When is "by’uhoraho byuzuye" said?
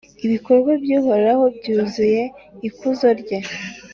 0.83-2.21